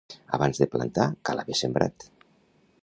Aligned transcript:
Abans 0.37 0.61
de 0.63 0.67
plantar 0.75 1.05
cal 1.29 1.43
haver 1.43 1.59
sembrat 1.61 2.09